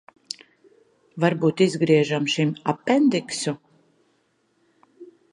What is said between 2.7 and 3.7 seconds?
apendiksu?